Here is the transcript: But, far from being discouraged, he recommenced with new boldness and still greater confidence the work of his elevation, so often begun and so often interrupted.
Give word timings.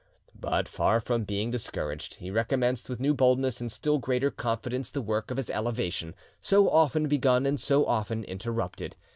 But, 0.33 0.67
far 0.67 0.99
from 0.99 1.25
being 1.25 1.51
discouraged, 1.51 2.15
he 2.15 2.31
recommenced 2.31 2.89
with 2.89 2.99
new 2.99 3.13
boldness 3.13 3.61
and 3.61 3.71
still 3.71 3.99
greater 3.99 4.31
confidence 4.31 4.89
the 4.89 4.99
work 4.99 5.29
of 5.29 5.37
his 5.37 5.51
elevation, 5.51 6.15
so 6.41 6.71
often 6.71 7.07
begun 7.07 7.45
and 7.45 7.59
so 7.61 7.85
often 7.85 8.23
interrupted. 8.23 8.95